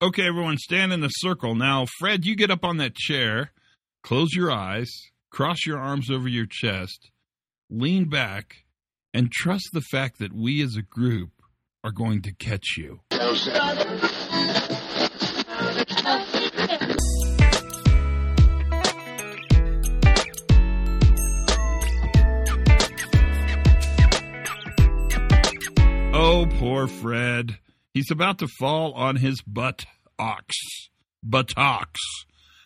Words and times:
Okay, 0.00 0.28
everyone, 0.28 0.58
stand 0.58 0.92
in 0.92 1.00
the 1.00 1.08
circle. 1.08 1.56
Now, 1.56 1.84
Fred, 1.98 2.24
you 2.24 2.36
get 2.36 2.52
up 2.52 2.64
on 2.64 2.76
that 2.76 2.94
chair, 2.94 3.50
close 4.04 4.32
your 4.32 4.48
eyes, 4.48 4.88
cross 5.32 5.66
your 5.66 5.80
arms 5.80 6.08
over 6.08 6.28
your 6.28 6.46
chest, 6.48 7.10
lean 7.68 8.08
back, 8.08 8.58
and 9.12 9.32
trust 9.32 9.70
the 9.72 9.80
fact 9.80 10.20
that 10.20 10.32
we 10.32 10.62
as 10.62 10.76
a 10.76 10.82
group 10.82 11.30
are 11.82 11.90
going 11.90 12.22
to 12.22 12.32
catch 12.32 12.76
you. 12.76 13.00
Oh, 26.14 26.46
poor 26.60 26.86
Fred. 26.86 27.58
He's 27.94 28.10
about 28.10 28.38
to 28.38 28.48
fall 28.58 28.92
on 28.92 29.16
his 29.16 29.40
butt 29.42 29.84
ox. 30.18 30.54
Buttocks. 31.22 32.00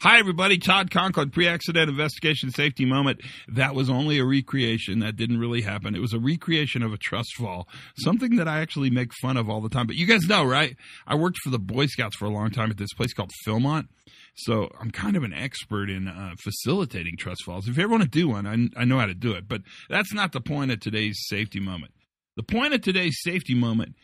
Hi, 0.00 0.20
everybody. 0.20 0.58
Todd 0.58 0.92
Conklin, 0.92 1.30
pre 1.30 1.48
accident 1.48 1.90
investigation 1.90 2.52
safety 2.52 2.84
moment. 2.84 3.20
That 3.48 3.74
was 3.74 3.90
only 3.90 4.20
a 4.20 4.24
recreation. 4.24 5.00
That 5.00 5.16
didn't 5.16 5.40
really 5.40 5.60
happen. 5.60 5.96
It 5.96 6.00
was 6.00 6.14
a 6.14 6.20
recreation 6.20 6.84
of 6.84 6.92
a 6.92 6.96
trust 6.96 7.34
fall, 7.36 7.66
something 7.98 8.36
that 8.36 8.46
I 8.46 8.60
actually 8.60 8.90
make 8.90 9.10
fun 9.20 9.36
of 9.36 9.50
all 9.50 9.60
the 9.60 9.68
time. 9.68 9.88
But 9.88 9.96
you 9.96 10.06
guys 10.06 10.22
know, 10.28 10.44
right? 10.44 10.76
I 11.04 11.16
worked 11.16 11.38
for 11.42 11.50
the 11.50 11.58
Boy 11.58 11.86
Scouts 11.86 12.16
for 12.16 12.26
a 12.26 12.30
long 12.30 12.52
time 12.52 12.70
at 12.70 12.76
this 12.76 12.94
place 12.96 13.12
called 13.12 13.32
Philmont. 13.44 13.88
So 14.36 14.70
I'm 14.80 14.92
kind 14.92 15.16
of 15.16 15.24
an 15.24 15.32
expert 15.32 15.90
in 15.90 16.06
uh, 16.06 16.34
facilitating 16.44 17.16
trust 17.18 17.42
falls. 17.44 17.66
If 17.66 17.76
you 17.76 17.82
ever 17.82 17.90
want 17.90 18.04
to 18.04 18.08
do 18.08 18.28
one, 18.28 18.46
I, 18.46 18.80
I 18.80 18.84
know 18.84 19.00
how 19.00 19.06
to 19.06 19.14
do 19.14 19.32
it. 19.32 19.48
But 19.48 19.62
that's 19.90 20.14
not 20.14 20.30
the 20.30 20.40
point 20.40 20.70
of 20.70 20.78
today's 20.78 21.18
safety 21.26 21.58
moment. 21.58 21.92
The 22.36 22.44
point 22.44 22.72
of 22.72 22.82
today's 22.82 23.18
safety 23.20 23.56
moment 23.56 23.96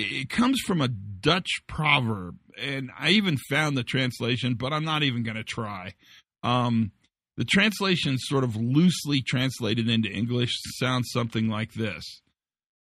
it 0.00 0.30
comes 0.30 0.60
from 0.66 0.80
a 0.80 0.88
Dutch 0.88 1.50
proverb, 1.66 2.36
and 2.60 2.90
I 2.98 3.10
even 3.10 3.36
found 3.50 3.76
the 3.76 3.84
translation, 3.84 4.54
but 4.54 4.72
I'm 4.72 4.84
not 4.84 5.02
even 5.02 5.22
going 5.22 5.36
to 5.36 5.44
try. 5.44 5.94
Um, 6.42 6.92
the 7.36 7.44
translation, 7.44 8.18
sort 8.18 8.44
of 8.44 8.56
loosely 8.56 9.22
translated 9.22 9.88
into 9.88 10.10
English, 10.10 10.58
sounds 10.78 11.10
something 11.12 11.48
like 11.48 11.74
this 11.74 12.04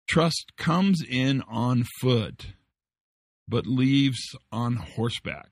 Trust 0.08 0.52
comes 0.56 1.02
in 1.06 1.42
on 1.42 1.84
foot, 2.00 2.46
but 3.46 3.66
leaves 3.66 4.34
on 4.50 4.76
horseback. 4.76 5.50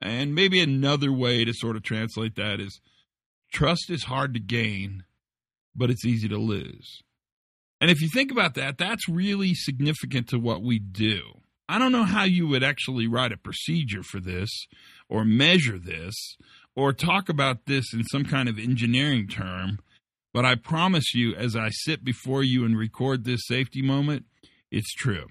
And 0.00 0.34
maybe 0.34 0.60
another 0.60 1.10
way 1.10 1.44
to 1.44 1.54
sort 1.54 1.76
of 1.76 1.82
translate 1.82 2.36
that 2.36 2.60
is 2.60 2.80
trust 3.50 3.88
is 3.88 4.04
hard 4.04 4.34
to 4.34 4.40
gain, 4.40 5.04
but 5.74 5.90
it's 5.90 6.04
easy 6.04 6.28
to 6.28 6.36
lose. 6.36 7.02
And 7.80 7.90
if 7.90 8.00
you 8.00 8.08
think 8.08 8.30
about 8.30 8.54
that, 8.54 8.78
that's 8.78 9.08
really 9.08 9.54
significant 9.54 10.28
to 10.28 10.38
what 10.38 10.62
we 10.62 10.78
do. 10.78 11.40
I 11.68 11.78
don't 11.78 11.92
know 11.92 12.04
how 12.04 12.24
you 12.24 12.46
would 12.48 12.62
actually 12.62 13.06
write 13.06 13.32
a 13.32 13.36
procedure 13.36 14.02
for 14.02 14.20
this 14.20 14.50
or 15.08 15.24
measure 15.24 15.78
this 15.78 16.14
or 16.76 16.92
talk 16.92 17.28
about 17.28 17.66
this 17.66 17.92
in 17.92 18.04
some 18.04 18.24
kind 18.24 18.48
of 18.48 18.58
engineering 18.58 19.28
term, 19.28 19.78
but 20.32 20.44
I 20.44 20.56
promise 20.56 21.14
you, 21.14 21.34
as 21.34 21.56
I 21.56 21.68
sit 21.70 22.04
before 22.04 22.42
you 22.42 22.64
and 22.64 22.76
record 22.76 23.24
this 23.24 23.46
safety 23.46 23.82
moment, 23.82 24.26
it's 24.70 24.92
true. 24.92 25.26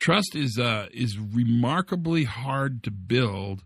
Trust 0.00 0.34
is 0.34 0.58
uh, 0.58 0.86
is 0.92 1.18
remarkably 1.18 2.24
hard 2.24 2.82
to 2.84 2.90
build 2.90 3.62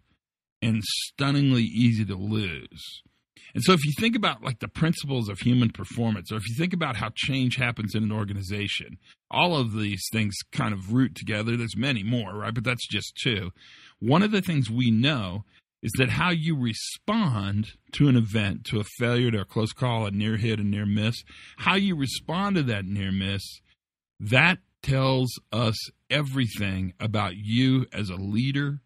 and 0.60 0.82
stunningly 0.84 1.62
easy 1.62 2.04
to 2.04 2.16
lose. 2.16 3.02
And 3.54 3.62
so 3.62 3.72
if 3.72 3.84
you 3.84 3.92
think 3.98 4.16
about 4.16 4.42
like 4.42 4.58
the 4.58 4.68
principles 4.68 5.28
of 5.28 5.38
human 5.38 5.70
performance, 5.70 6.32
or 6.32 6.36
if 6.36 6.48
you 6.48 6.56
think 6.56 6.72
about 6.72 6.96
how 6.96 7.10
change 7.14 7.56
happens 7.56 7.94
in 7.94 8.02
an 8.02 8.12
organization, 8.12 8.98
all 9.30 9.56
of 9.56 9.72
these 9.72 10.04
things 10.12 10.34
kind 10.52 10.74
of 10.74 10.92
root 10.92 11.14
together. 11.14 11.56
There's 11.56 11.76
many 11.76 12.02
more, 12.02 12.34
right? 12.34 12.54
But 12.54 12.64
that's 12.64 12.86
just 12.88 13.16
two. 13.22 13.52
One 14.00 14.22
of 14.22 14.32
the 14.32 14.42
things 14.42 14.70
we 14.70 14.90
know 14.90 15.44
is 15.82 15.92
that 15.98 16.08
how 16.08 16.30
you 16.30 16.56
respond 16.56 17.72
to 17.92 18.08
an 18.08 18.16
event, 18.16 18.64
to 18.64 18.80
a 18.80 18.84
failure, 18.98 19.30
to 19.30 19.40
a 19.40 19.44
close 19.44 19.72
call, 19.72 20.06
a 20.06 20.10
near 20.10 20.36
hit, 20.36 20.58
a 20.58 20.64
near 20.64 20.86
miss, 20.86 21.22
how 21.58 21.74
you 21.74 21.94
respond 21.94 22.56
to 22.56 22.62
that 22.62 22.86
near 22.86 23.12
miss, 23.12 23.60
that 24.18 24.58
tells 24.82 25.30
us 25.52 25.76
everything 26.10 26.94
about 26.98 27.34
you 27.36 27.86
as 27.92 28.08
a 28.08 28.16
leader 28.16 28.80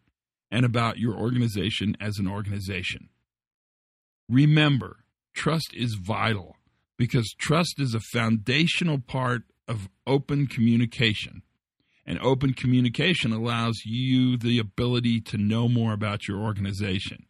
and 0.51 0.65
about 0.65 0.99
your 0.99 1.15
organization 1.15 1.97
as 2.01 2.19
an 2.19 2.27
organization. 2.27 3.09
Remember, 4.29 5.05
trust 5.35 5.71
is 5.75 5.95
vital 5.95 6.57
because 6.99 7.35
trust 7.39 7.77
is 7.79 7.95
a 7.95 8.01
foundational 8.01 8.99
part 8.99 9.43
of 9.67 9.89
open 10.07 10.47
communication. 10.47 11.43
And 12.05 12.19
open 12.21 12.55
communication 12.55 13.33
allows 13.33 13.83
you 13.85 14.37
the 14.39 14.59
ability 14.59 15.21
to 15.23 15.37
know 15.37 15.69
more 15.69 15.93
about 15.93 16.27
your 16.27 16.39
organization. 16.39 17.27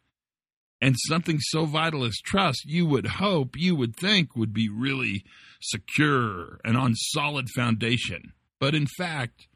And 0.80 0.94
something 1.08 1.38
so 1.40 1.64
vital 1.64 2.04
as 2.04 2.16
trust, 2.24 2.64
you 2.64 2.86
would 2.86 3.06
hope, 3.06 3.56
you 3.56 3.74
would 3.74 3.96
think 3.96 4.36
would 4.36 4.52
be 4.52 4.68
really 4.68 5.24
secure 5.60 6.60
and 6.64 6.76
on 6.76 6.94
solid 6.94 7.48
foundation. 7.56 8.32
But 8.60 8.76
in 8.76 8.86
fact, 8.96 9.48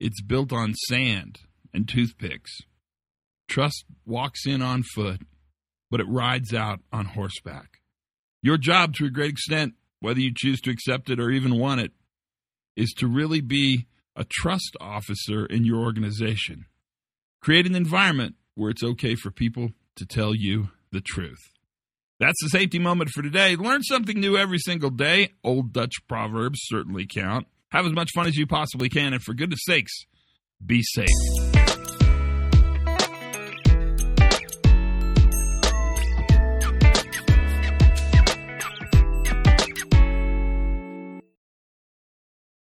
it's 0.00 0.22
built 0.22 0.52
on 0.52 0.74
sand 0.88 1.40
and 1.74 1.86
toothpicks. 1.86 2.52
Trust 3.48 3.84
walks 4.06 4.46
in 4.46 4.62
on 4.62 4.82
foot 4.94 5.20
but 5.90 6.00
it 6.00 6.08
rides 6.08 6.52
out 6.52 6.80
on 6.92 7.06
horseback. 7.06 7.80
Your 8.42 8.58
job, 8.58 8.94
to 8.94 9.06
a 9.06 9.10
great 9.10 9.30
extent, 9.30 9.74
whether 10.00 10.20
you 10.20 10.32
choose 10.34 10.60
to 10.62 10.70
accept 10.70 11.10
it 11.10 11.20
or 11.20 11.30
even 11.30 11.58
want 11.58 11.80
it, 11.80 11.92
is 12.76 12.92
to 12.98 13.08
really 13.08 13.40
be 13.40 13.86
a 14.14 14.24
trust 14.24 14.76
officer 14.80 15.46
in 15.46 15.64
your 15.64 15.82
organization. 15.82 16.66
Create 17.40 17.66
an 17.66 17.74
environment 17.74 18.34
where 18.54 18.70
it's 18.70 18.82
okay 18.82 19.14
for 19.14 19.30
people 19.30 19.70
to 19.96 20.06
tell 20.06 20.34
you 20.34 20.68
the 20.92 21.00
truth. 21.00 21.38
That's 22.18 22.42
the 22.42 22.48
safety 22.48 22.78
moment 22.78 23.10
for 23.10 23.22
today. 23.22 23.56
Learn 23.56 23.82
something 23.82 24.18
new 24.18 24.36
every 24.36 24.58
single 24.58 24.90
day. 24.90 25.32
Old 25.44 25.72
Dutch 25.72 25.94
proverbs 26.08 26.60
certainly 26.62 27.06
count. 27.06 27.46
Have 27.70 27.84
as 27.84 27.92
much 27.92 28.10
fun 28.14 28.26
as 28.26 28.36
you 28.36 28.46
possibly 28.46 28.88
can, 28.88 29.12
and 29.12 29.22
for 29.22 29.34
goodness 29.34 29.60
sakes, 29.66 29.92
be 30.64 30.82
safe. 30.82 31.55